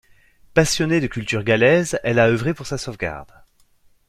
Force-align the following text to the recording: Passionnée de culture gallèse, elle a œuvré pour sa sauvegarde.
Passionnée 0.55 0.99
de 0.99 1.05
culture 1.05 1.43
gallèse, 1.43 1.99
elle 2.03 2.17
a 2.17 2.27
œuvré 2.27 2.55
pour 2.55 2.65
sa 2.65 2.79
sauvegarde. 2.79 3.43